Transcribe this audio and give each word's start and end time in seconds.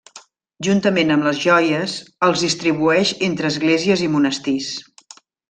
Juntament 0.67 1.15
amb 1.15 1.27
les 1.27 1.41
joies, 1.43 1.93
els 2.29 2.45
distribueix 2.47 3.13
entre 3.29 3.53
esglésies 3.55 4.03
i 4.07 4.09
monestirs. 4.17 4.73